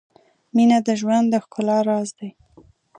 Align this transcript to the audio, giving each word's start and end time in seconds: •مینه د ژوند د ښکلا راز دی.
•مینه 0.55 0.77
د 0.87 0.89
ژوند 1.01 1.25
د 1.29 1.35
ښکلا 1.43 1.77
راز 1.89 2.09
دی. 2.19 2.29